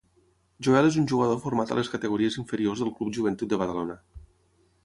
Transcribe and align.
Joel 0.67 0.87
és 0.91 0.97
un 1.01 1.05
jugador 1.11 1.37
format 1.43 1.75
a 1.75 1.77
les 1.81 1.93
categories 1.97 2.39
inferiors 2.45 2.83
del 2.85 2.93
Club 2.97 3.15
Joventut 3.19 3.53
de 3.53 3.61
Badalona. 3.65 4.01